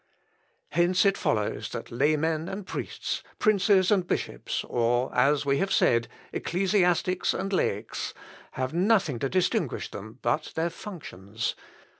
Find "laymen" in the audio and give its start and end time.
1.91-2.49